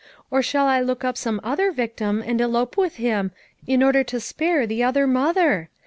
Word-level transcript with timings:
Or 0.31 0.41
shall 0.41 0.65
I 0.65 0.81
look 0.81 1.03
up 1.03 1.15
some 1.15 1.39
other 1.43 1.71
victim 1.71 2.23
and 2.25 2.41
elope 2.41 2.75
with 2.75 2.95
him, 2.95 3.29
in 3.67 3.83
order 3.83 4.03
to 4.05 4.19
spare 4.19 4.65
the 4.65 4.81
other 4.81 5.05
mother? 5.05 5.69